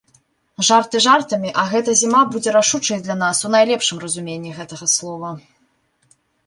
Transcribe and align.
Жарты 0.69 1.01
жартамі, 1.05 1.51
а 1.63 1.67
гэта 1.75 1.95
зіма 2.01 2.21
будзе 2.33 2.55
рашучай 2.57 2.99
для 3.09 3.15
нас 3.23 3.43
у 3.47 3.53
найлепшым 3.59 3.97
разуменні 4.07 4.51
гэтага 4.61 4.85
слова. 4.97 5.29